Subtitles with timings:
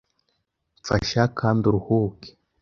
[0.79, 2.29] Mfasha kandi uruhuke